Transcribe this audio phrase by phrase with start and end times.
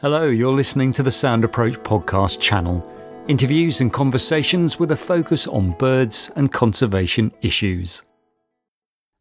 [0.00, 2.88] Hello, you're listening to the Sound Approach podcast channel.
[3.26, 8.04] Interviews and conversations with a focus on birds and conservation issues.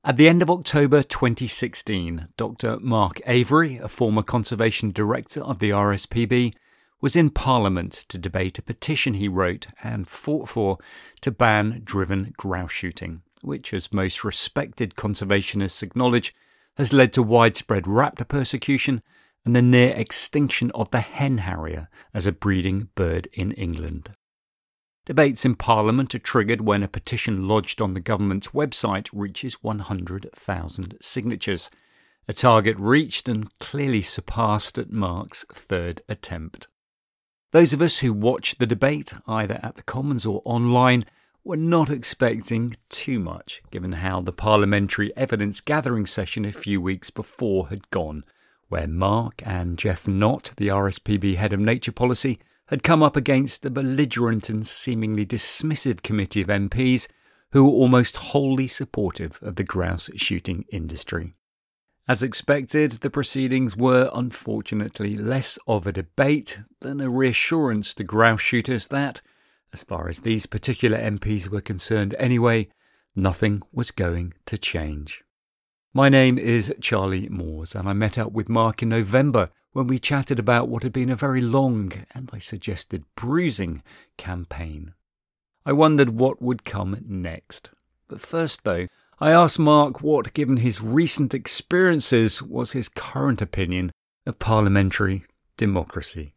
[0.04, 2.78] At the end of October 2016, Dr.
[2.80, 6.54] Mark Avery, a former conservation director of the RSPB,
[7.02, 10.78] was in Parliament to debate a petition he wrote and fought for
[11.22, 16.36] to ban driven grouse shooting, which, as most respected conservationists acknowledge,
[16.76, 19.02] has led to widespread raptor persecution
[19.46, 24.12] and the near extinction of the hen harrier as a breeding bird in England.
[25.06, 30.98] Debates in Parliament are triggered when a petition lodged on the government's website reaches 100,000
[31.00, 31.70] signatures,
[32.28, 36.68] a target reached and clearly surpassed at Mark's third attempt.
[37.54, 41.06] Those of us who watched the debate, either at the Commons or online,
[41.46, 47.10] were not expecting too much, given how the parliamentary evidence gathering session a few weeks
[47.10, 48.26] before had gone,
[48.70, 53.66] where Mark and Jeff Knott, the RSPB head of nature policy, had come up against
[53.66, 57.08] a belligerent and seemingly dismissive committee of MPs
[57.52, 61.34] who were almost wholly supportive of the grouse shooting industry.
[62.10, 68.42] As expected, the proceedings were unfortunately less of a debate than a reassurance to grouse
[68.42, 69.22] shooters that,
[69.74, 72.70] as far as these particular MPs were concerned anyway,
[73.16, 75.24] nothing was going to change.
[75.98, 79.98] My name is Charlie Moores, and I met up with Mark in November when we
[79.98, 83.82] chatted about what had been a very long and I suggested bruising
[84.16, 84.94] campaign.
[85.66, 87.72] I wondered what would come next.
[88.08, 88.86] But first, though,
[89.20, 93.90] I asked Mark what, given his recent experiences, was his current opinion
[94.28, 95.26] of parliamentary
[95.58, 96.36] democracy.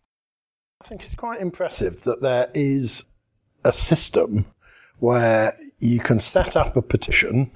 [0.82, 3.04] I think it's quite impressive that there is
[3.62, 4.46] a system
[5.00, 7.50] where you can set up a petition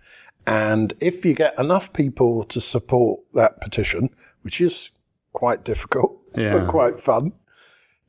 [0.46, 4.10] and if you get enough people to support that petition,
[4.42, 4.90] which is
[5.32, 6.58] quite difficult, yeah.
[6.58, 7.32] but quite fun,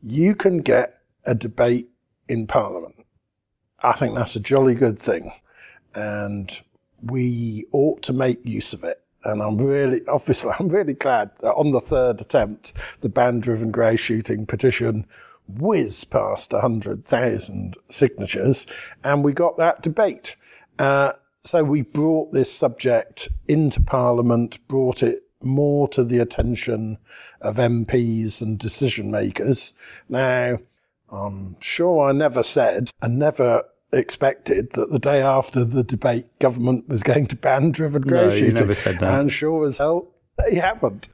[0.04, 1.90] you can get a debate
[2.28, 3.06] in Parliament.
[3.82, 5.32] I think that's a jolly good thing.
[5.94, 6.52] And
[7.02, 9.02] we ought to make use of it.
[9.24, 13.72] And I'm really, obviously, I'm really glad that on the third attempt, the ban driven
[13.72, 15.06] grey shooting petition
[15.48, 18.66] whizzed past 100,000 signatures
[19.04, 20.36] and we got that debate.
[20.80, 21.14] Uh,
[21.46, 26.98] so we brought this subject into Parliament, brought it more to the attention
[27.40, 29.74] of MPs and decision makers.
[30.10, 30.60] Now,
[31.12, 33.64] I'm sure I never said and never
[33.94, 38.30] expected that the day after the debate, government was going to ban driven grey no,
[38.32, 38.46] shooting.
[38.48, 39.20] You never said that.
[39.20, 40.08] And sure as hell,
[40.38, 41.08] they haven't.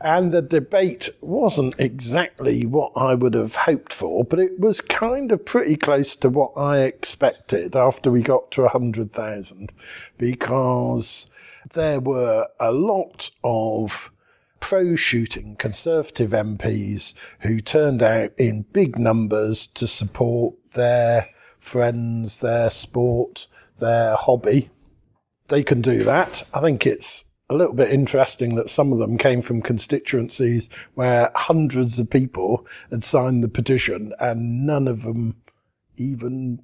[0.00, 5.32] And the debate wasn't exactly what I would have hoped for, but it was kind
[5.32, 9.72] of pretty close to what I expected after we got to 100,000,
[10.16, 11.26] because
[11.74, 14.12] there were a lot of
[14.60, 21.28] pro shooting Conservative MPs who turned out in big numbers to support their
[21.58, 23.48] friends, their sport,
[23.78, 24.70] their hobby.
[25.48, 26.44] They can do that.
[26.54, 31.30] I think it's a little bit interesting that some of them came from constituencies where
[31.34, 35.36] hundreds of people had signed the petition and none of them
[35.96, 36.62] even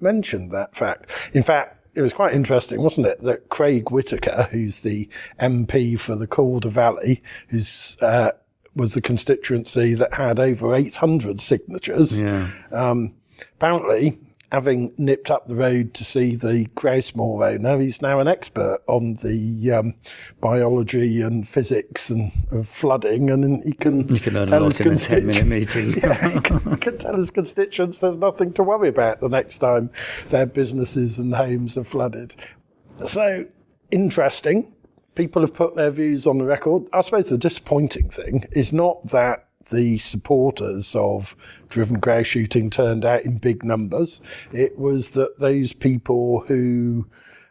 [0.00, 1.10] mentioned that fact.
[1.32, 5.08] In fact, it was quite interesting, wasn't it, that Craig Whittaker, who's the
[5.40, 8.30] MP for the Calder Valley, who's uh,
[8.74, 12.20] was the constituency that had over 800 signatures.
[12.20, 12.50] Yeah.
[12.70, 13.14] Um,
[13.56, 14.18] apparently,
[14.52, 18.82] having nipped up the road to see the grouse moor owner, he's now an expert
[18.86, 19.94] on the um,
[20.42, 24.92] biology and physics and of flooding, and he can you can learn a lot in
[24.92, 25.94] a ten minute meeting.
[26.02, 29.88] yeah, can tell his constituents there's nothing to worry about the next time
[30.28, 32.34] their businesses and homes are flooded.
[33.06, 33.46] So
[33.90, 34.70] interesting.
[35.14, 36.84] People have put their views on the record.
[36.92, 41.36] I suppose the disappointing thing is not that the supporters of
[41.68, 44.20] driven grouse shooting turned out in big numbers.
[44.52, 47.06] It was that those people who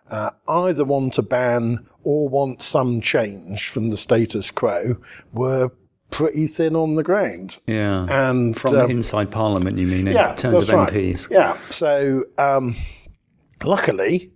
[0.09, 4.97] uh, either want to ban or want some change from the status quo
[5.33, 5.72] were
[6.09, 7.58] pretty thin on the ground.
[7.66, 8.05] Yeah.
[8.09, 11.29] And from um, inside Parliament, you mean, in yeah, terms of MPs?
[11.29, 11.37] Right.
[11.37, 11.57] Yeah.
[11.69, 12.75] So, um,
[13.64, 14.31] luckily,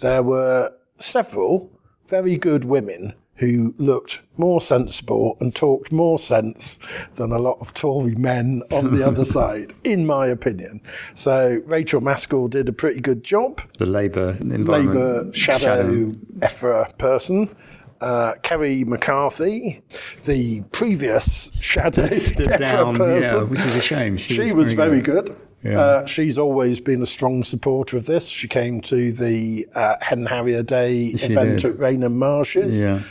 [0.00, 1.70] there were several
[2.08, 6.78] very good women who looked more sensible and talked more sense
[7.14, 10.80] than a lot of Tory men on the other side, in my opinion.
[11.14, 13.60] So Rachael Maskell did a pretty good job.
[13.78, 16.12] The Labour Labour shadow, shadow.
[16.40, 17.54] EFRA person.
[18.00, 19.82] Uh, Kerry McCarthy,
[20.24, 24.16] the previous shadow stood down, person, yeah, which is a shame.
[24.16, 25.26] She, she was, was, very, good.
[25.26, 25.36] good.
[25.64, 25.80] Yeah.
[25.80, 28.28] Uh, she's always been a strong supporter of this.
[28.28, 31.72] She came to the uh, Hen Harrier Day she event did.
[31.72, 32.78] at Rainham Marshes.
[32.78, 33.02] Yeah.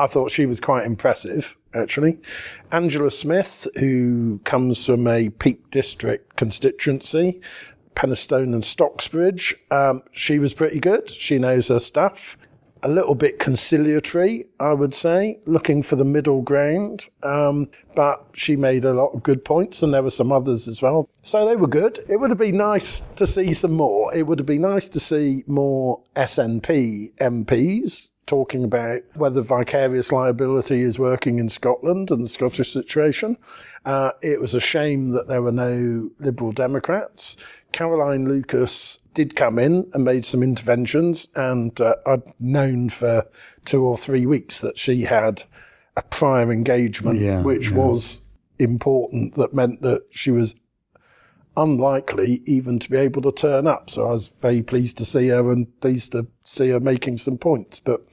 [0.00, 2.18] I thought she was quite impressive, actually.
[2.72, 7.42] Angela Smith, who comes from a Peak District constituency,
[7.94, 11.10] Penistone and Stocksbridge, um, she was pretty good.
[11.10, 12.38] She knows her stuff
[12.82, 17.08] a little bit conciliatory, I would say, looking for the middle ground.
[17.22, 20.80] Um, but she made a lot of good points, and there were some others as
[20.80, 21.10] well.
[21.22, 22.02] So they were good.
[22.08, 24.14] It would have been nice to see some more.
[24.14, 30.82] It would have been nice to see more SNP MPs talking about whether vicarious liability
[30.82, 33.36] is working in Scotland and the Scottish situation.
[33.84, 37.36] Uh, it was a shame that there were no Liberal Democrats.
[37.72, 43.26] Caroline Lucas did come in and made some interventions, and uh, I'd known for
[43.64, 45.42] two or three weeks that she had
[45.96, 47.78] a prior engagement, yeah, which yeah.
[47.78, 48.20] was
[48.60, 49.34] important.
[49.34, 50.54] That meant that she was
[51.60, 53.90] unlikely even to be able to turn up.
[53.90, 57.38] So I was very pleased to see her and pleased to see her making some
[57.38, 57.80] points.
[57.80, 58.06] But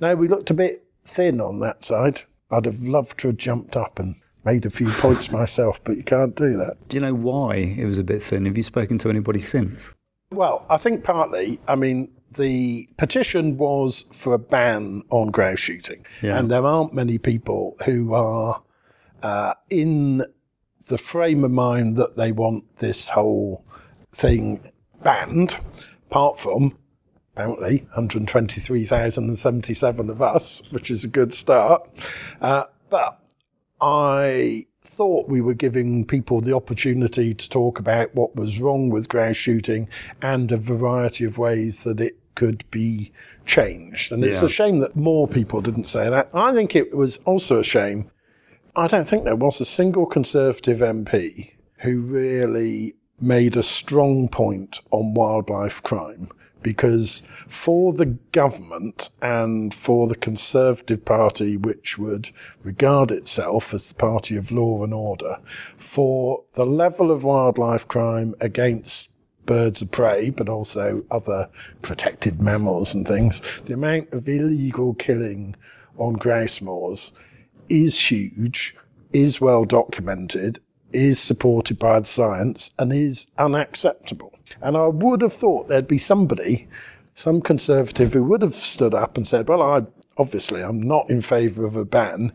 [0.00, 2.22] now we looked a bit thin on that side.
[2.50, 6.04] I'd have loved to have jumped up and made a few points myself, but you
[6.04, 6.88] can't do that.
[6.88, 8.46] Do you know why it was a bit thin?
[8.46, 9.90] Have you spoken to anybody since?
[10.30, 16.04] Well, I think partly, I mean, the petition was for a ban on grouse shooting.
[16.22, 16.38] Yeah.
[16.38, 18.62] And there aren't many people who are
[19.22, 20.24] uh, in
[20.86, 23.64] the frame of mind that they want this whole
[24.12, 24.70] thing
[25.02, 25.56] banned,
[26.10, 26.76] apart from
[27.34, 31.88] apparently 123,077 of us, which is a good start.
[32.40, 33.20] Uh, but
[33.80, 39.08] I thought we were giving people the opportunity to talk about what was wrong with
[39.08, 39.88] grouse shooting
[40.22, 43.12] and a variety of ways that it could be
[43.46, 44.12] changed.
[44.12, 46.28] And it's a shame that more people didn't say that.
[46.34, 48.10] I think it was also a shame.
[48.76, 54.80] I don't think there was a single Conservative MP who really made a strong point
[54.90, 56.28] on wildlife crime
[56.60, 62.30] because for the government and for the Conservative Party, which would
[62.64, 65.38] regard itself as the party of law and order,
[65.76, 69.10] for the level of wildlife crime against
[69.46, 71.48] birds of prey, but also other
[71.80, 75.54] protected mammals and things, the amount of illegal killing
[75.96, 77.12] on grouse moors
[77.68, 78.76] is huge,
[79.12, 80.60] is well documented,
[80.92, 84.38] is supported by the science, and is unacceptable.
[84.60, 86.68] And I would have thought there'd be somebody,
[87.14, 89.82] some conservative, who would have stood up and said, Well, I
[90.16, 92.32] obviously I'm not in favour of a ban,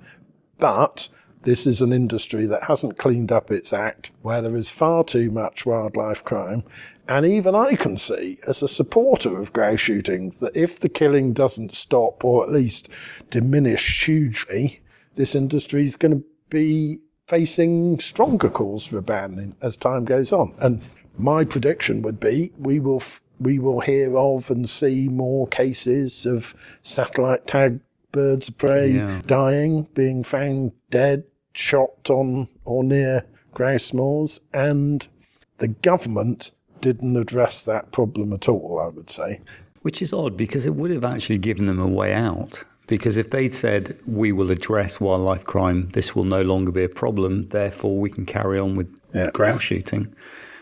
[0.57, 1.09] but
[1.41, 5.31] this is an industry that hasn't cleaned up its act, where there is far too
[5.31, 6.63] much wildlife crime.
[7.07, 11.33] And even I can see, as a supporter of grouse shooting, that if the killing
[11.33, 12.89] doesn't stop or at least
[13.31, 14.81] diminish hugely,
[15.19, 20.31] this industry is going to be facing stronger calls for a ban as time goes
[20.31, 20.53] on.
[20.59, 20.81] And
[21.17, 23.03] my prediction would be we will
[23.37, 27.81] we will hear of and see more cases of satellite tag
[28.13, 29.21] birds of prey yeah.
[29.27, 35.09] dying, being found dead, shot on or near grouse moors, and
[35.57, 38.79] the government didn't address that problem at all.
[38.81, 39.41] I would say,
[39.81, 42.63] which is odd because it would have actually given them a way out.
[42.89, 46.89] Because if they'd said, we will address wildlife crime, this will no longer be a
[46.89, 49.29] problem, therefore we can carry on with yeah.
[49.31, 50.13] grouse shooting,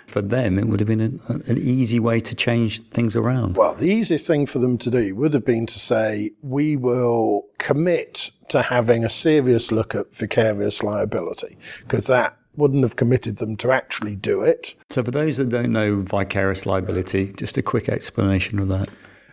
[0.08, 3.56] for them, it would have been an, an easy way to change things around.
[3.56, 7.46] Well, the easiest thing for them to do would have been to say, we will
[7.60, 13.56] commit to having a serious look at vicarious liability, because that wouldn't have committed them
[13.56, 14.76] to actually do it.
[14.90, 18.90] So, for those that don't know vicarious liability, just a quick explanation of that.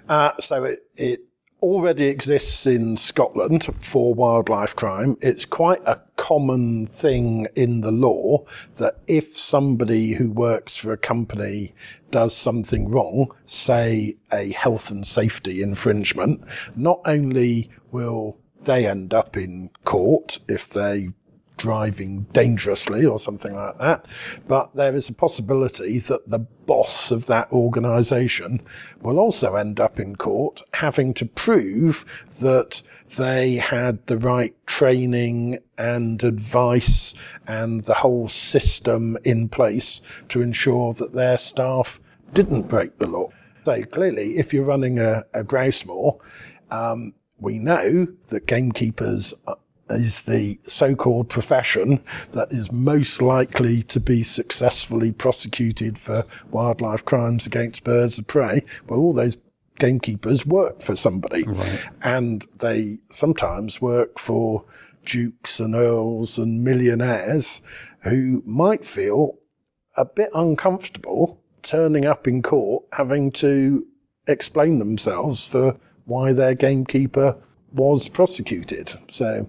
[0.08, 1.20] Uh, so, it, it
[1.64, 5.16] already exists in Scotland for wildlife crime.
[5.22, 8.44] It's quite a common thing in the law
[8.76, 11.74] that if somebody who works for a company
[12.10, 16.44] does something wrong, say a health and safety infringement,
[16.76, 21.08] not only will they end up in court if they
[21.56, 24.06] driving dangerously or something like that.
[24.48, 28.62] But there is a possibility that the boss of that organization
[29.00, 32.04] will also end up in court having to prove
[32.40, 32.82] that
[33.16, 37.14] they had the right training and advice
[37.46, 42.00] and the whole system in place to ensure that their staff
[42.32, 43.30] didn't break the law.
[43.64, 46.18] So clearly, if you're running a, a grouse moor,
[46.70, 49.34] um, we know that gamekeepers
[49.90, 57.46] is the so-called profession that is most likely to be successfully prosecuted for wildlife crimes
[57.46, 58.64] against birds of prey.
[58.88, 59.36] Well, all those
[59.78, 61.84] gamekeepers work for somebody right.
[62.02, 64.64] and they sometimes work for
[65.04, 67.60] dukes and earls and millionaires
[68.00, 69.38] who might feel
[69.96, 73.84] a bit uncomfortable turning up in court having to
[74.26, 77.36] explain themselves for why their gamekeeper
[77.72, 78.92] was prosecuted.
[79.10, 79.48] So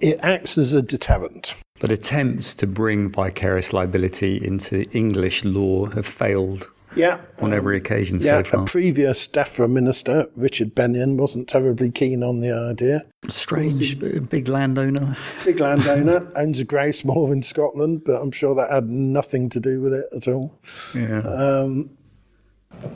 [0.00, 1.54] it acts as a deterrent.
[1.80, 7.18] But attempts to bring vicarious liability into English law have failed Yeah.
[7.38, 8.62] on every occasion Yeah, so far.
[8.62, 13.04] a previous DEFRA minister, Richard Benyon, wasn't terribly keen on the idea.
[13.28, 15.16] Strange, big landowner.
[15.44, 19.60] Big landowner, owns a grouse moor in Scotland, but I'm sure that had nothing to
[19.60, 20.58] do with it at all.
[20.94, 21.20] Yeah.
[21.20, 21.90] Um,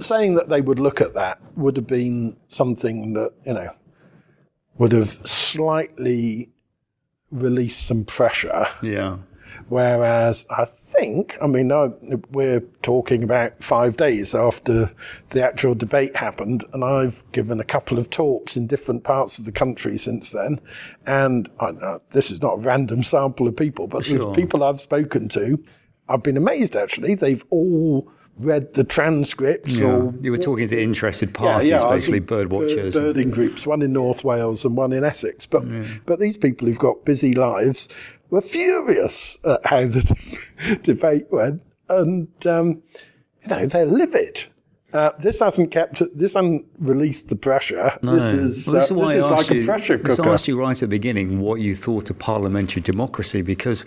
[0.01, 3.71] saying that they would look at that would have been something that you know
[4.79, 6.51] would have slightly
[7.33, 8.67] released some pressure.
[8.83, 9.17] yeah.
[9.69, 11.89] Whereas I think, I mean, I,
[12.31, 14.93] we're talking about five days after
[15.31, 19.47] the actual debate happened, and I've given a couple of talks in different parts of
[19.47, 20.61] the country since then.
[21.07, 24.19] And I, this is not a random sample of people, but Sure.
[24.19, 25.59] the people I've spoken to,
[26.07, 27.15] I've been amazed actually.
[27.15, 29.87] They've all read the transcripts Yeah.
[29.87, 32.95] or You were talking to interested parties, I was basically bird watchers.
[32.95, 35.47] bird- birding groups, one in North Wales and one in Essex.
[35.47, 35.65] But
[36.07, 37.89] but these people who've got busy lives
[38.31, 40.17] were furious at how the
[40.83, 42.83] debate went, and um,
[43.43, 44.45] you know they're livid.
[44.93, 46.03] Uh, this hasn't kept.
[46.15, 47.99] This hasn't released the pressure.
[48.03, 50.21] This is Well, this uh, is this I is asked like you, a pressure this
[50.21, 53.87] I asked you right at the beginning what you thought of parliamentary democracy, because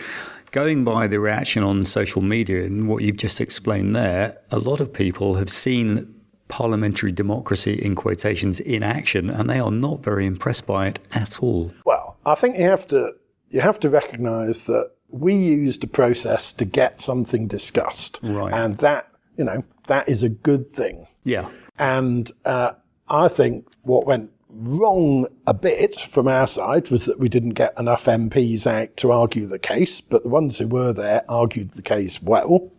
[0.52, 4.80] going by the reaction on social media and what you've just explained there, a lot
[4.82, 6.12] of people have seen
[6.48, 11.42] parliamentary democracy in quotations in action, and they are not very impressed by it at
[11.42, 11.72] all.
[11.86, 13.12] Well, I think you have to
[13.50, 18.52] you have to recognise that we used a process to get something discussed, Right.
[18.54, 19.08] and that
[19.38, 21.08] you know that is a good thing.
[21.24, 21.50] Yeah.
[21.78, 22.74] And uh,
[23.10, 27.78] I think what went wrong a bit from our side was that we didn't get
[27.78, 31.82] enough MPs out to argue the case, but the ones who were there argued the
[31.82, 32.72] case well.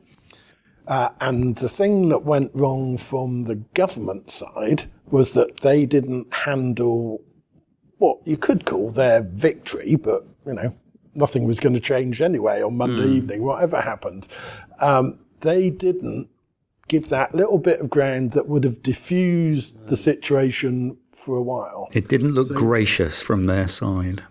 [0.87, 6.33] Uh, and the thing that went wrong from the government side was that they didn't
[6.33, 7.21] handle
[7.99, 10.75] what you could call their victory, but you know,
[11.15, 14.29] nothing was going to change anyway on Monday evening, whatever happened.
[14.79, 16.29] Um, they didn't
[16.89, 21.89] give that little bit of ground that would have diffused the situation for a while.
[21.93, 24.23] It didn't look gracious from their side.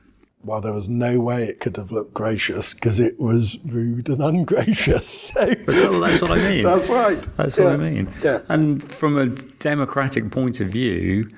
[0.43, 4.21] Well, there was no way it could have looked gracious because it was rude and
[4.21, 5.31] ungracious.
[5.35, 6.63] So So that's what I mean.
[6.71, 7.35] that's right.
[7.35, 8.13] That's what I mean.
[8.24, 8.41] Yeah.
[8.47, 11.31] And from a democratic point of view,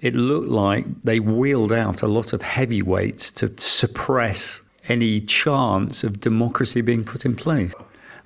[0.00, 6.20] it looked like they wheeled out a lot of heavyweights to suppress any chance of
[6.20, 7.74] democracy being put in place.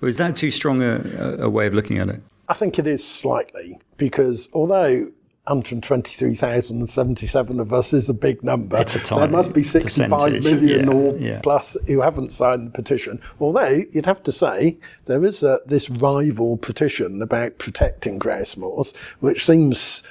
[0.00, 2.22] Or is that too strong a, a- a way of looking at it?
[2.50, 5.12] I think it is slightly because although
[5.44, 10.88] 123,077 of us is a big number, It's a tiny there must be 65 million
[10.88, 11.38] yeah, or yeah.
[11.44, 13.22] plus who haven't signed the petition.
[13.38, 18.92] Although you'd have to say there is a, this rival petition about protecting grouse moors,
[19.20, 20.02] which seems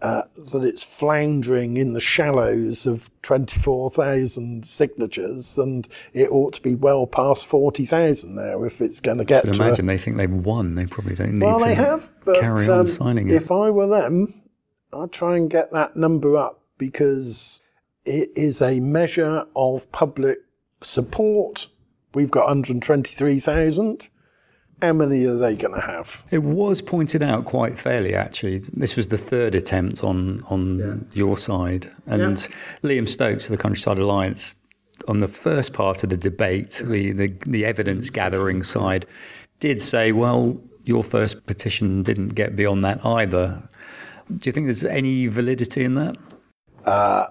[0.00, 6.74] uh, that it's floundering in the shallows of 24,000 signatures and it ought to be
[6.74, 10.16] well past 40,000 now if it's going to get But to a- imagine they think
[10.16, 10.74] they've won.
[10.74, 13.34] They probably don't need well, to they have, but carry on um, signing it.
[13.34, 14.42] if I were them,
[14.92, 17.60] I'd try and get that number up because
[18.04, 20.38] it is a measure of public
[20.80, 21.68] support.
[22.14, 24.08] We've got 123,000.
[24.80, 26.22] How many are they going to have?
[26.30, 28.58] It was pointed out quite fairly, actually.
[28.58, 32.36] This was the third attempt on on your side, and
[32.82, 34.56] Liam Stokes of the Countryside Alliance,
[35.08, 39.04] on the first part of the debate, the, the the evidence gathering side,
[39.58, 43.68] did say, "Well, your first petition didn't get beyond that either."
[44.28, 46.16] Do you think there's any validity in that?
[46.84, 47.28] Uh,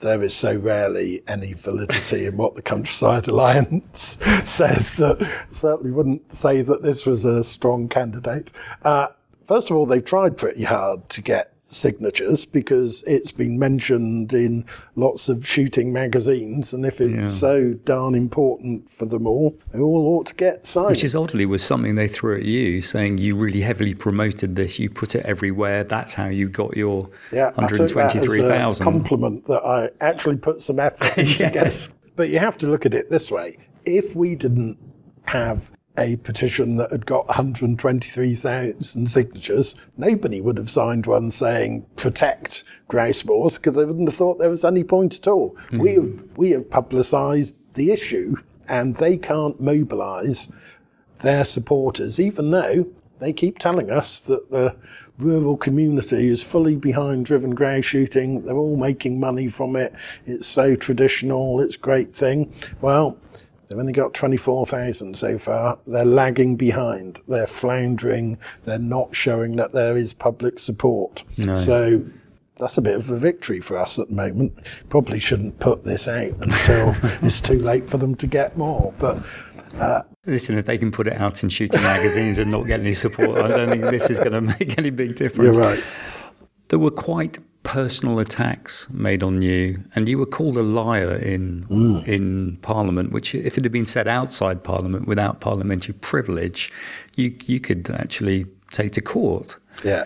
[0.00, 6.32] there is so rarely any validity in what the Countryside Alliance says that certainly wouldn't
[6.32, 8.52] say that this was a strong candidate.
[8.82, 9.08] Uh,
[9.46, 14.64] first of all, they've tried pretty hard to get signatures because it's been mentioned in
[14.96, 17.28] lots of shooting magazines, and if it's Yeah.
[17.28, 20.90] so darn important for them all, they all ought to get signed.
[20.90, 24.78] Which is oddly was something they threw at you, saying you really heavily promoted this.
[24.78, 25.84] You put it everywhere.
[25.84, 28.84] That's how you got your Yeah, I took that as a 123,000.
[28.84, 31.88] compliment that I actually put some effort into Yes.
[32.16, 34.78] But you have to look at it this way: if we didn't
[35.24, 42.64] have a petition that had got 123,000 signatures, nobody would have signed one saying protect
[42.88, 45.56] grouse moors because they wouldn't have thought there was any point at all.
[45.70, 45.78] Hmm.
[45.78, 48.36] We have, we have publicised the issue,
[48.68, 50.50] and they can't mobilise
[51.20, 52.88] their supporters, even though
[53.20, 54.76] they keep telling us that the
[55.18, 58.42] rural community is fully behind driven grouse shooting.
[58.42, 59.94] They're all making money from it.
[60.26, 61.60] It's so traditional.
[61.60, 62.52] It's a great thing.
[62.80, 63.16] Well,
[63.74, 65.78] they've only got 24,000 so far.
[65.84, 67.20] They're lagging behind.
[67.26, 68.38] They're floundering.
[68.64, 71.24] They're not showing that there is public support.
[71.54, 72.04] So
[72.58, 74.56] that's a bit of a victory for us at the moment.
[74.90, 78.94] Probably shouldn't put this out until it's too late for them to get more.
[79.00, 79.24] But
[79.74, 82.92] uh, listen, if they can put it out in shooting magazines and not get any
[82.92, 85.56] support, I don't think this is going to make any big difference.
[85.56, 85.84] You're right.
[86.68, 91.64] There were quite personal attacks made on you, and you were called a liar in
[91.64, 92.06] mm.
[92.06, 93.10] in Parliament.
[93.10, 96.70] Which, if it had been said outside Parliament without parliamentary privilege,
[97.16, 99.56] you you could actually take to court.
[99.82, 100.04] Yeah.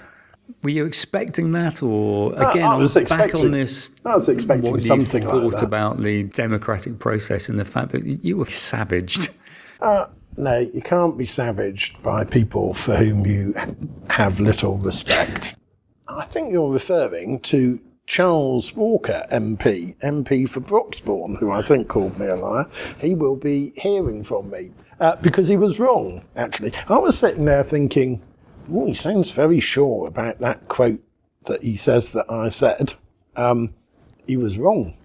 [0.62, 3.90] Were you expecting that, or again, I, I was back on this?
[4.04, 7.92] I was expecting what something you thought like about the democratic process and the fact
[7.92, 9.28] that you were savaged.
[9.80, 13.54] Uh, no, you can't be savaged by people for whom you
[14.08, 15.54] have little respect.
[16.08, 22.18] I think you're referring to Charles Walker, MP, MP for Broxbourne, who I think called
[22.18, 22.66] me a liar.
[22.98, 26.72] He will be hearing from me uh, because he was wrong, actually.
[26.88, 28.22] I was sitting there thinking,
[28.72, 31.02] oh, he sounds very sure about that quote
[31.42, 32.94] that he says that I said.
[33.36, 33.74] Um,
[34.26, 34.96] he was wrong.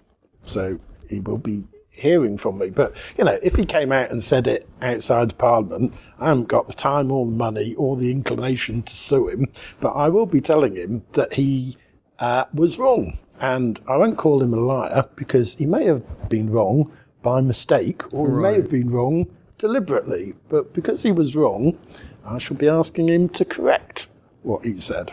[0.46, 0.80] So
[1.10, 2.70] he will be hearing from me.
[2.70, 6.68] But, you know, if he came out and said it outside Parliament, I haven't got
[6.68, 9.46] the time or the money or the inclination to sue him.
[9.80, 11.76] But I will be telling him that he
[12.18, 13.18] uh, was wrong.
[13.40, 18.12] And I won't call him a liar because he may have been wrong by mistake
[18.12, 18.36] or right.
[18.36, 19.26] he may have been wrong
[19.58, 20.34] deliberately.
[20.48, 21.78] But because he was wrong,
[22.24, 24.08] I shall be asking him to correct
[24.42, 25.12] what he said.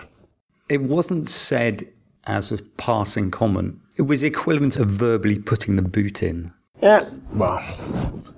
[0.69, 1.87] It wasn't said
[2.25, 3.79] as a passing comment.
[3.97, 6.53] It was equivalent of verbally putting the boot in.
[6.81, 7.07] Yeah.
[7.33, 7.63] Well,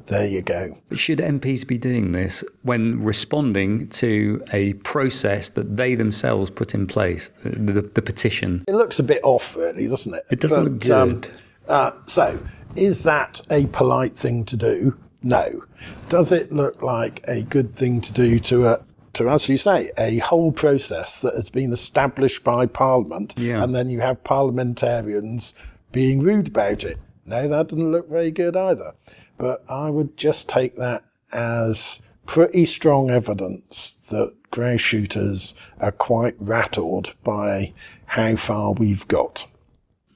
[0.08, 0.78] there you go.
[0.92, 6.88] Should MPs be doing this when responding to a process that they themselves put in
[6.88, 8.64] place, the, the, the petition?
[8.68, 10.26] It looks a bit off, really, doesn't it?
[10.30, 11.28] It doesn't but, look um, good.
[11.28, 11.34] Um,
[11.68, 12.40] uh, so,
[12.76, 14.98] is that a polite thing to do?
[15.22, 15.64] No.
[16.10, 18.82] Does it look like a good thing to do to a
[19.14, 23.64] to, as you say, a whole process that has been established by Parliament, yeah.
[23.64, 25.54] and then you have parliamentarians
[25.92, 26.98] being rude about it?
[27.26, 28.94] No, that didn't look very good either.
[29.38, 36.36] But I would just take that as pretty strong evidence that grey shooters are quite
[36.40, 37.74] rattled by
[38.06, 39.48] how far we've got.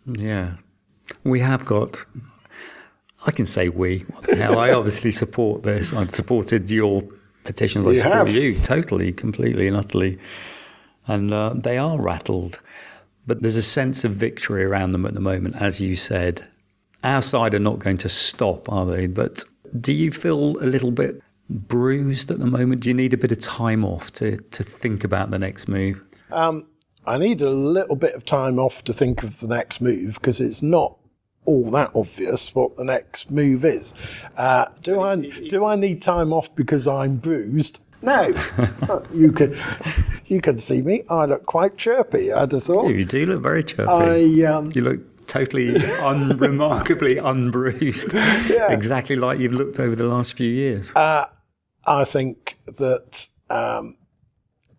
[0.06, 0.56] Yeah.
[1.24, 2.06] We have got.
[3.26, 4.06] I can say we.
[4.30, 5.94] Now, I obviously support this.
[5.94, 7.04] I've supported your
[7.44, 7.88] petitions.
[7.88, 8.32] I support have.
[8.32, 10.18] you totally, completely, and utterly.
[11.08, 12.60] And uh, they are rattled.
[13.26, 16.46] But there's a sense of victory around them at the moment, as you said.
[17.04, 19.08] Our side are not going to stop, are they?
[19.08, 19.44] But
[19.80, 22.82] do you feel a little bit bruised at the moment?
[22.82, 26.04] Do you need a bit of time off to, to think about the next move?
[26.32, 26.66] Um,
[27.06, 30.42] I need a little bit of time off to think of the next move because
[30.42, 30.98] it's not
[31.46, 33.94] all that obvious what the next move is.
[34.36, 37.80] Uh, do I do I need time off because I'm bruised?
[38.02, 38.28] No,
[39.14, 39.58] you can
[40.26, 41.04] you can see me.
[41.10, 42.34] I look quite chirpy.
[42.34, 42.90] I'd have thought.
[42.90, 43.90] You do look very chirpy.
[43.90, 48.72] I um, you look totally unremarkably unbruised, yeah.
[48.72, 50.94] exactly like you've looked over the last few years?
[50.96, 51.26] Uh,
[51.86, 53.96] I think that um,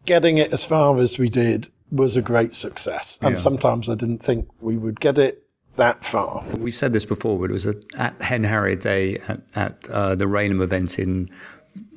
[0.04, 3.18] getting it as far as we did was a great success.
[3.22, 3.40] And yeah.
[3.40, 5.44] sometimes I didn't think we would get it
[5.76, 6.44] that far.
[6.56, 10.26] We've said this before, but it was at Hen Harrier Day at, at uh, the
[10.26, 11.30] Rainham event in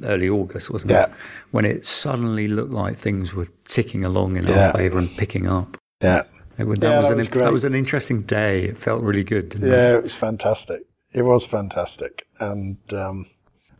[0.03, 1.05] early August, wasn't yeah.
[1.05, 1.11] it?
[1.51, 4.67] When it suddenly looked like things were ticking along in yeah.
[4.67, 5.77] our favour and picking up.
[6.01, 6.23] Yeah.
[6.63, 8.65] That, yeah, was, that, was an, that was an interesting day.
[8.65, 9.55] It felt really good.
[9.59, 9.95] yeah, it?
[9.95, 10.03] it?
[10.03, 10.83] was fantastic.
[11.13, 12.25] It was fantastic.
[12.39, 13.27] And um,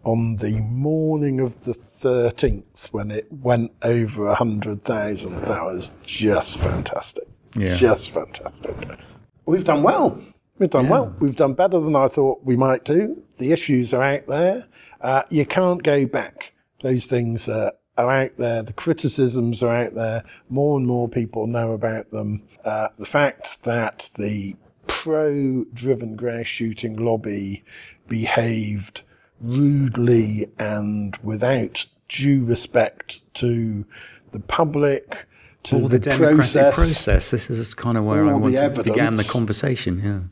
[0.03, 7.27] on the morning of the 13th, when it went over 100,000, that was just fantastic.
[7.55, 7.75] Yeah.
[7.75, 8.75] Just fantastic.
[9.45, 10.21] We've done well.
[10.57, 10.91] We've done yeah.
[10.91, 11.15] well.
[11.19, 13.23] We've done better than I thought we might do.
[13.37, 14.65] The issues are out there.
[14.99, 16.53] Uh, you can't go back.
[16.81, 18.63] Those things uh, are out there.
[18.63, 20.23] The criticisms are out there.
[20.49, 22.43] More and more people know about them.
[22.63, 24.55] Uh, the fact that the
[24.87, 27.63] pro driven grouse shooting lobby
[28.07, 29.01] behaved
[29.39, 33.85] rudely and without due respect to
[34.31, 35.25] the public,
[35.63, 37.31] to all the, the democratic process, process.
[37.31, 40.31] This is kind of where I wanted, to began the conversation.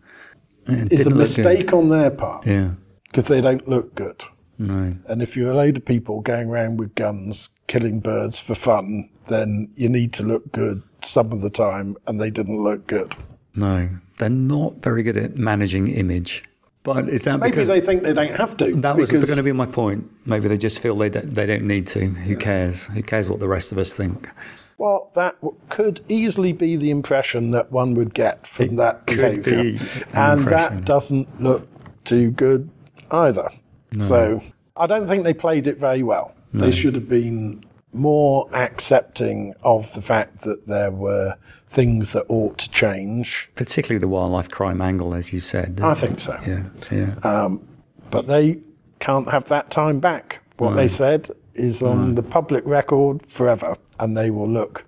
[0.67, 2.45] Yeah, it is a mistake on their part.
[2.45, 4.23] Yeah, because they don't look good.
[4.59, 4.95] No.
[5.07, 9.09] And if you're a load of people going around with guns, killing birds for fun,
[9.27, 13.15] then you need to look good some of the time, and they didn't look good.
[13.55, 16.43] No, they're not very good at managing image.
[16.83, 18.75] But is that Maybe because they think they don't have to?
[18.75, 20.09] That was going to be my point.
[20.25, 22.07] Maybe they just feel they don't, they don't need to.
[22.07, 22.85] Who cares?
[22.87, 24.29] Who cares what the rest of us think?
[24.77, 25.35] Well, that
[25.69, 30.85] could easily be the impression that one would get from it that behaviour, and that
[30.85, 31.67] doesn't look
[32.05, 32.69] too good
[33.11, 33.51] either.
[33.93, 34.05] No.
[34.05, 34.43] So
[34.75, 36.33] I don't think they played it very well.
[36.53, 36.65] No.
[36.65, 41.35] They should have been more accepting of the fact that there were
[41.67, 43.49] things that ought to change.
[43.55, 45.79] Particularly the wildlife crime angle, as you said.
[45.83, 46.39] I think so.
[46.47, 47.15] Yeah, yeah.
[47.23, 47.67] Um,
[48.09, 48.59] but they
[48.99, 50.41] can't have that time back.
[50.57, 54.83] What they said is on the public record forever, and they will look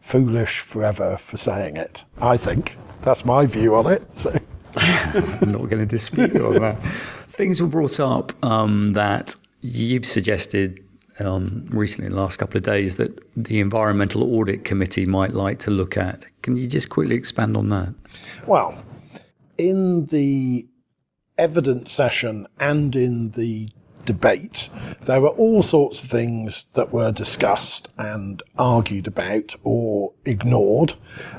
[0.00, 2.04] foolish forever for saying it.
[2.20, 2.76] I think.
[3.02, 4.02] That's my view on it.
[4.16, 4.38] So.
[4.76, 6.76] I'm not going to dispute you on that.
[7.32, 10.84] Things were brought up um, that you've suggested
[11.18, 15.58] um, recently in the last couple of days that the Environmental Audit Committee might like
[15.60, 16.26] to look at.
[16.42, 17.94] Can you just quickly expand on that?
[18.46, 18.84] Well,
[19.56, 20.66] in the
[21.38, 23.70] evidence session and in the
[24.04, 24.68] debate,
[25.00, 30.94] there were all sorts of things that were discussed and argued about or ignored.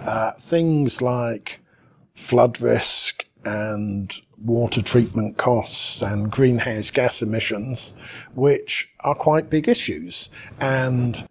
[0.06, 1.60] Uh, things like
[2.16, 7.94] flood risk and water treatment costs and greenhouse gas emissions,
[8.34, 10.30] which are quite big issues.
[10.60, 11.28] And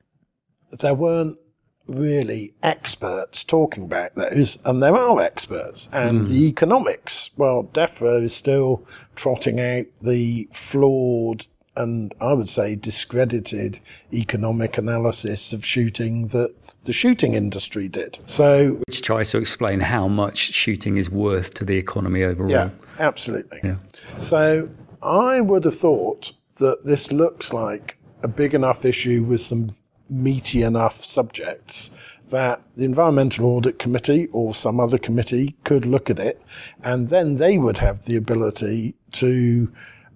[0.70, 1.38] there weren't
[1.86, 5.88] really experts talking about those, and there are experts.
[5.92, 6.26] And hmm.
[6.26, 13.80] the economics, well, DEFRA is still trotting out the flawed and I would say discredited
[14.12, 18.18] economic analysis of shooting that the shooting industry did.
[18.26, 22.50] So, Which tries to explain how much shooting is worth to the economy overall.
[22.50, 23.60] yeah, absolutely.
[23.62, 23.76] Yeah.
[24.20, 24.68] So
[25.02, 29.74] I would have thought that this looks like a big enough issue with some
[30.08, 31.90] meaty enough subjects
[32.28, 36.40] that the Environmental Audit Committee or some other committee could look at it
[36.82, 39.70] and then they would have the ability to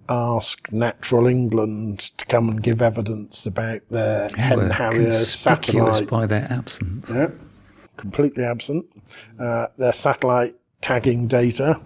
[0.09, 6.25] ask Natural England to come and give evidence about their hen harrier conspicuous satellite by
[6.25, 7.09] their absence.
[7.09, 7.29] yeah,
[7.97, 8.85] completely absent.
[9.39, 11.79] Uh, their satellite tagging data.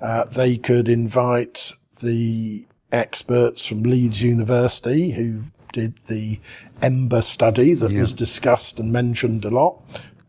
[0.00, 6.40] Uh, they could invite the experts from Leeds University who did the
[6.82, 9.82] Ember study that was discussed and mentioned a lot.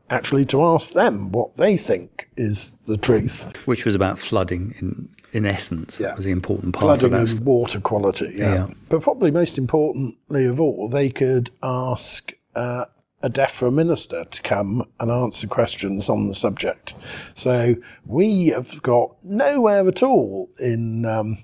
[0.10, 3.44] Actually, to ask them what they think is the truth.
[3.66, 6.00] Which was about flooding in, in essence.
[6.00, 6.08] Yeah.
[6.08, 7.44] That was the important part flooding of that.
[7.44, 8.36] water quality.
[8.38, 8.54] Yeah.
[8.54, 8.68] Yeah.
[8.90, 12.86] But probably most importantly of all, they could ask uh,
[13.22, 16.94] a DEFRA minister to come and answer questions on the subject.
[17.34, 21.44] So we have got nowhere at all in um,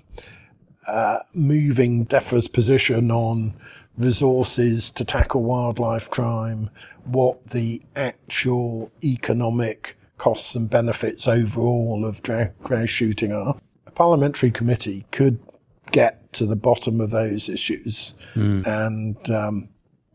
[0.86, 3.54] uh, moving DEFRA's position on
[3.96, 6.70] resources to tackle wildlife crime,
[7.04, 12.22] what the actual economic costs and benefits overall of
[12.62, 13.56] grouse shooting are.
[13.94, 15.38] Parliamentary committee could
[15.92, 19.68] get to the bottom of those issues, and um,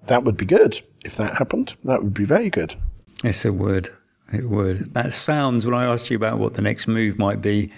[0.07, 1.75] that would be good if that happened.
[1.83, 2.75] That would be very good.
[3.23, 3.89] Yes, it would.
[4.31, 4.93] It would.
[4.93, 7.71] That sounds, when I asked you about what the next move might be,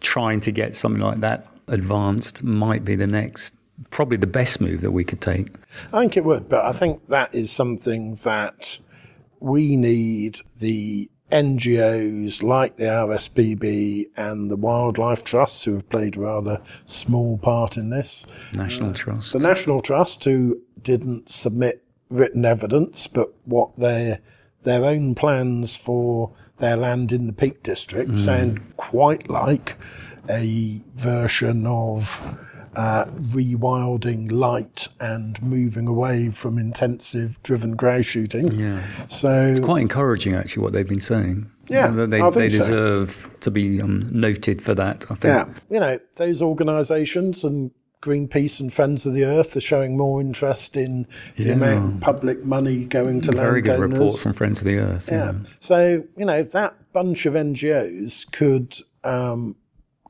[0.00, 3.54] trying to get something like that advanced might be the next,
[3.90, 5.48] probably the best move that we could take.
[5.92, 8.78] I think it would, but I think that is something that
[9.40, 16.20] we need the NGOs like the RSPB and the Wildlife Trusts, who have played a
[16.20, 18.26] rather small part in this.
[18.52, 19.32] National uh, Trust.
[19.32, 24.20] The National Trust, who didn't submit written evidence, but what their
[24.62, 28.18] their own plans for their land in the Peak District mm.
[28.18, 29.76] sound quite like
[30.28, 32.38] a version of
[32.76, 38.52] uh, rewilding light and moving away from intensive driven grouse shooting.
[38.52, 38.82] Yeah.
[39.08, 41.50] So it's Quite encouraging, actually, what they've been saying.
[41.68, 42.58] Yeah, They, they, I think they so.
[42.58, 45.24] deserve to be um, noted for that, I think.
[45.24, 47.70] Yeah, you know, those organisations and
[48.02, 51.06] Greenpeace and Friends of the Earth are showing more interest in
[51.36, 51.52] the Yeah.
[51.54, 53.38] amount of public money going to land.
[53.40, 53.98] Very good landowners.
[53.98, 55.08] report from Friends of the Earth.
[55.10, 55.32] Yeah.
[55.60, 59.56] So you know that bunch of NGOs could um,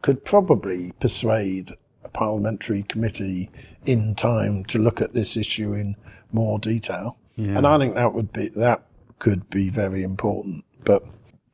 [0.02, 1.70] could probably persuade
[2.04, 3.50] a parliamentary committee
[3.84, 5.96] in time to look at this issue in
[6.32, 7.16] more detail,
[7.56, 8.82] and I think that would be that
[9.18, 10.64] could be very important.
[10.84, 11.04] But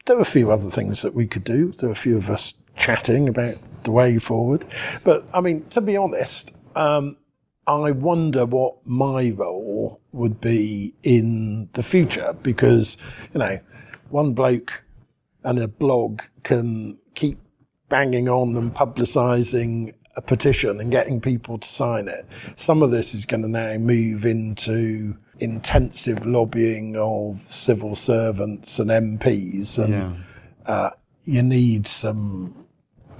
[0.07, 1.73] there are a few other things that we could do.
[1.73, 4.65] There are a few of us chatting about the way forward.
[5.05, 7.17] But I mean, to be honest, um,
[7.67, 12.97] I wonder what my role would be in the future because,
[13.33, 13.61] you know,
[14.09, 14.83] one bloke
[15.45, 17.39] and a blog can keep
[17.89, 22.27] banging on and publicising a petition and getting people to sign it.
[22.57, 28.91] Some of this is going to now move into intensive lobbying of civil servants and
[28.91, 30.13] MPs, and Yeah.
[30.67, 30.91] uh,
[31.25, 32.60] you need some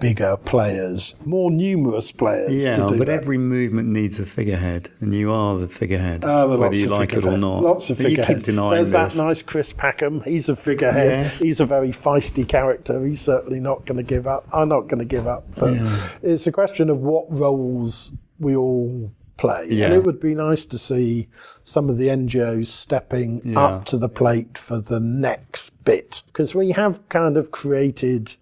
[0.01, 2.53] bigger players, more numerous players.
[2.53, 3.21] Yeah, to do but that.
[3.21, 7.25] every movement needs a figurehead, and you are the figurehead, Ah, whether you like it
[7.25, 7.63] or not.
[7.63, 8.45] Lots of figureheads.
[8.47, 9.15] There's this.
[9.15, 10.23] that nice Chris Packham.
[10.25, 11.07] He's a figurehead.
[11.25, 11.39] Yes.
[11.41, 13.05] He's a very feisty character.
[13.05, 14.49] He's certainly not going to give up.
[14.53, 15.45] I'm not going to give up.
[15.57, 15.79] But
[16.23, 19.67] it's a question of what roles we all play.
[19.71, 19.87] Yeah.
[19.87, 21.29] And it would be nice to see
[21.63, 23.59] some of the NGOs stepping Yeah.
[23.65, 26.23] up to the plate for the next bit.
[26.27, 28.37] Because we have kind of created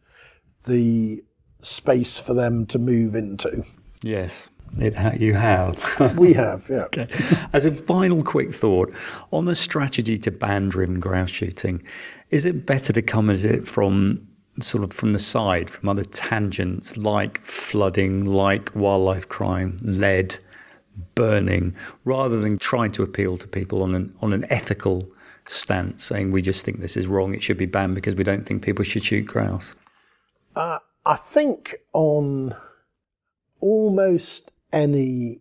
[0.66, 1.23] the
[1.61, 3.64] space for them to move into.
[4.03, 5.79] Yes, it ha- you have.
[6.16, 6.85] We have, yeah.
[6.85, 7.09] Okay.
[7.53, 8.92] As a final quick thought
[9.33, 11.83] on the strategy to ban driven grouse shooting,
[12.31, 14.27] is it better to come as it from
[14.61, 20.37] sort of from the side, from other tangents like flooding, like wildlife crime, lead,
[21.14, 25.09] burning, rather than trying to appeal to people on an on an ethical
[25.47, 28.47] stance, saying we just think this is wrong, it should be banned because we don't
[28.47, 29.75] think people should shoot grouse?
[30.55, 32.55] Uh, I think on
[33.61, 35.40] almost any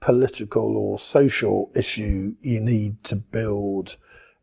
[0.00, 3.96] political or social issue, you need to build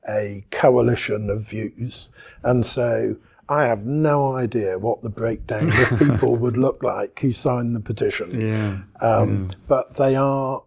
[0.10, 2.10] a coalition of views.
[2.41, 7.32] And so I have no idea what the breakdown of people would look like who
[7.32, 8.41] signed the petition.
[8.41, 8.80] Yeah.
[9.08, 10.63] Um, But they are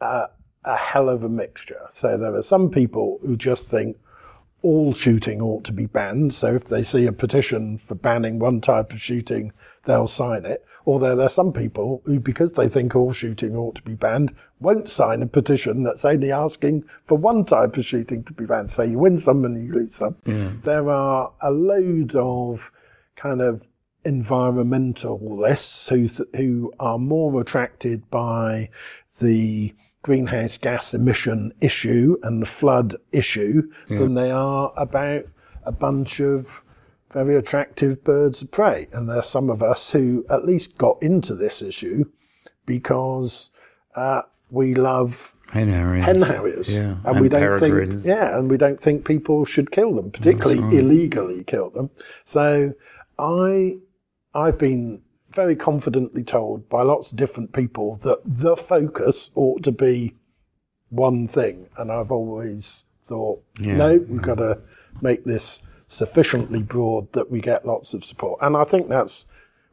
[0.00, 0.28] uh,
[0.64, 1.82] a hell of a mixture.
[1.88, 3.96] So there are some people who just think
[4.62, 6.32] all shooting ought to be banned.
[6.34, 9.52] So if they see a petition for banning one type of shooting,
[9.84, 10.64] they'll sign it.
[10.84, 14.34] Although there are some people who, because they think all shooting ought to be banned,
[14.58, 18.70] won't sign a petition that's only asking for one type of shooting to be banned.
[18.70, 20.16] So you win some and you lose some.
[20.24, 22.72] There are a load of
[23.14, 23.68] kind of
[24.04, 28.68] environmentalists who th- who are more attracted by
[29.20, 35.22] the greenhouse gas emission issue and the flood issue than they are about
[35.64, 36.62] a bunch of
[37.12, 38.88] very attractive birds of prey.
[38.92, 42.06] And there are some of us who at least got into this issue
[42.66, 43.50] because
[43.94, 46.04] uh, we love Hen harriers.
[46.04, 46.96] hen harriers, Yeah.
[47.04, 51.44] and, we don't think, yeah, and we don't think people should kill them, particularly illegally
[51.44, 51.90] kill them.
[52.24, 52.72] So,
[53.18, 53.76] I,
[54.34, 55.02] I've been
[55.34, 60.14] very confidently told by lots of different people that the focus ought to be
[60.90, 63.76] one thing, and I've always thought, Yeah.
[63.76, 64.18] no, we've mm-hmm.
[64.18, 64.58] got to
[65.00, 69.26] make this sufficiently broad that we get lots of support, and I think that's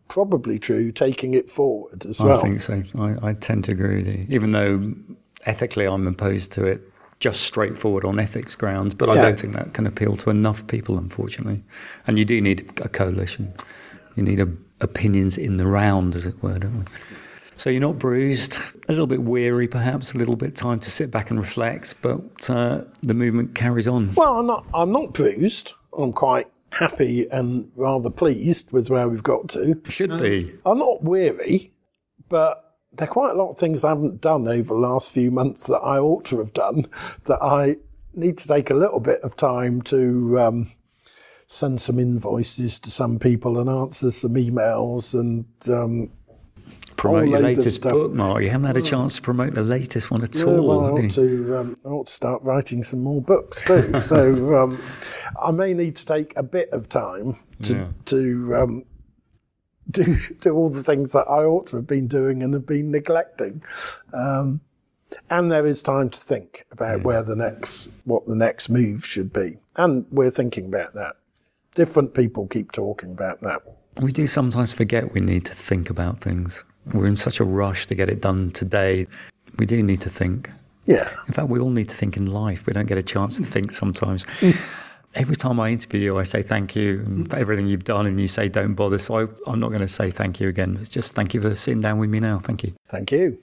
[0.07, 2.37] probably true taking it forward as well.
[2.37, 2.83] I think so.
[2.97, 4.93] I, I tend to agree with you, even though
[5.45, 6.81] ethically I'm opposed to it,
[7.19, 8.93] just straightforward on ethics grounds.
[8.93, 11.63] But I don't think that can appeal to enough people, unfortunately.
[12.07, 13.53] And you do need a coalition.
[14.15, 14.47] You need a,
[14.81, 16.85] opinions in the round, as it were, don't we?
[17.55, 21.11] So you're not bruised, a little bit weary, perhaps, a little bit time to sit
[21.11, 24.15] back and reflect, but uh, the movement carries on.
[24.15, 24.65] Well, I'm not.
[24.73, 25.73] I'm not bruised.
[25.97, 29.81] I'm quite happy and rather pleased with where we've got to.
[29.89, 30.53] Should be.
[30.65, 31.73] I'm not weary,
[32.29, 35.29] but there are quite a lot of things I haven't done over the last few
[35.29, 36.85] months that I ought to have done.
[37.25, 37.75] That I
[38.13, 40.71] need to take a little bit of time to um,
[41.51, 46.09] send some invoices to some people and answer some emails and um,
[46.95, 48.43] Promote your latest book, Mark.
[48.43, 50.67] You haven't had a chance to promote the latest one at Yeah, all.
[50.67, 51.57] well, I ought to.
[51.57, 53.99] Um, I ought to start writing some more books too.
[54.01, 54.81] so um,
[55.41, 57.87] I may need to take a bit of time to Yeah.
[58.05, 58.85] to um,
[59.89, 62.91] do do all the things that I ought to have been doing and have been
[62.91, 63.63] neglecting.
[64.13, 64.59] Um,
[65.29, 69.31] and there is time to think about where the next what the next move should
[69.31, 71.15] be, and we're thinking about that.
[71.75, 73.61] Different people keep talking about that.
[74.01, 76.63] We do sometimes forget we need to think about things.
[76.93, 79.07] We're in such a rush to get it done today.
[79.57, 80.49] We do need to think.
[80.85, 82.65] Yeah, In fact, we all need to think in life.
[82.65, 84.25] We don't get a chance to think sometimes.
[84.39, 84.57] Mm.
[85.13, 87.29] Every time I interview you, I say thank you mm.
[87.29, 88.97] for everything you've done, and you say don't bother.
[88.97, 90.79] So I, I'm not going to say thank you again.
[90.81, 92.39] It's just thank you for sitting down with me now.
[92.39, 92.73] Thank you.
[92.89, 93.37] thank you.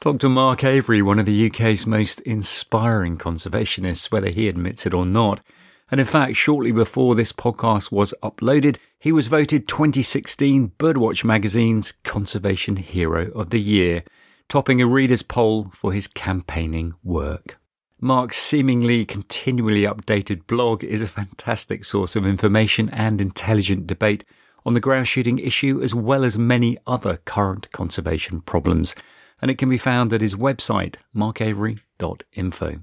[0.00, 0.28] Dr.
[0.28, 5.40] Mark Avery, one of the UK's most inspiring conservationists, whether he admits it or not.
[5.90, 11.92] And in fact, shortly before this podcast was uploaded, he was voted 2016 Birdwatch magazine's
[12.02, 14.02] Conservation Hero of the Year,
[14.48, 17.58] topping a reader's poll for his campaigning work.
[18.00, 24.24] Mark's seemingly continually updated blog is a fantastic source of information and intelligent debate
[24.66, 28.94] on the grouse shooting issue as well as many other current conservation problems
[29.40, 32.82] and it can be found at his website, markavery.info.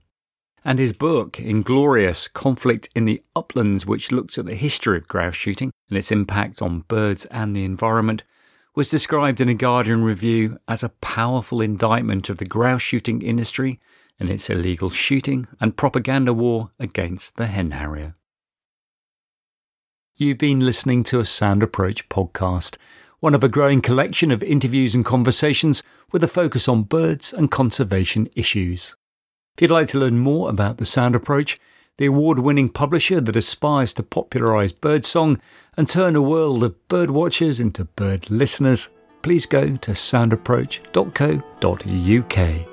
[0.65, 5.35] And his book, Inglorious Conflict in the Uplands, which looks at the history of grouse
[5.35, 8.23] shooting and its impact on birds and the environment,
[8.73, 13.79] was described in a Guardian review as a powerful indictment of the grouse shooting industry
[14.19, 18.15] and its illegal shooting and propaganda war against the hen harrier.
[20.15, 22.77] You've been listening to a Sound Approach podcast
[23.23, 27.49] one of a growing collection of interviews and conversations with a focus on birds and
[27.49, 28.97] conservation issues.
[29.55, 31.59] If you'd like to learn more about the Sound Approach,
[31.97, 35.39] the award winning publisher that aspires to popularise birdsong
[35.77, 38.89] and turn a world of bird watchers into bird listeners,
[39.21, 42.72] please go to soundapproach.co.uk.